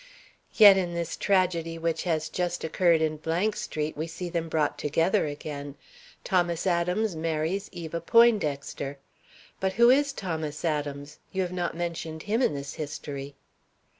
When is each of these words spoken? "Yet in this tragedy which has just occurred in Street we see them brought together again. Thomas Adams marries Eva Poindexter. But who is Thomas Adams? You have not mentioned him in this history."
"Yet 0.55 0.77
in 0.77 0.95
this 0.95 1.15
tragedy 1.15 1.77
which 1.77 2.01
has 2.05 2.27
just 2.27 2.63
occurred 2.63 3.03
in 3.03 3.19
Street 3.53 3.95
we 3.95 4.07
see 4.07 4.29
them 4.29 4.49
brought 4.49 4.79
together 4.79 5.27
again. 5.27 5.75
Thomas 6.23 6.65
Adams 6.65 7.15
marries 7.15 7.69
Eva 7.71 8.01
Poindexter. 8.01 8.97
But 9.59 9.73
who 9.73 9.91
is 9.91 10.11
Thomas 10.11 10.65
Adams? 10.65 11.19
You 11.31 11.43
have 11.43 11.53
not 11.53 11.77
mentioned 11.77 12.23
him 12.23 12.41
in 12.41 12.55
this 12.55 12.73
history." 12.73 13.35